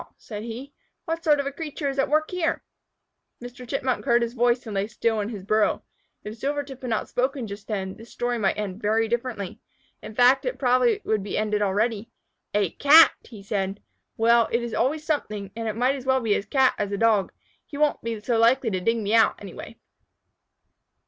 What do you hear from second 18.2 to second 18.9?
so likely to